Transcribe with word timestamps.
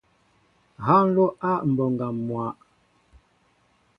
Ha 0.85 0.95
nló 1.07 1.25
a 1.49 1.51
e 1.63 1.67
mɓoŋga 1.71 2.07
mwa. 2.27 2.45